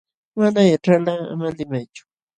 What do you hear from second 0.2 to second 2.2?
Mana yaćhalqa ama limaychu.